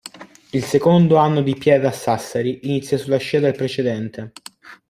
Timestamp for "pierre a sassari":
1.53-2.61